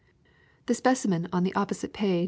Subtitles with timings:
[0.65, 2.11] The specimen on the op posite page!